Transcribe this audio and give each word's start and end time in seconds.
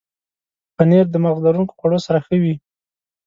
پنېر 0.75 1.05
د 1.11 1.15
مغز 1.23 1.41
لرونکو 1.45 1.73
خوړو 1.79 1.99
سره 2.05 2.19
ښه 2.25 2.35
وي. 2.43 2.55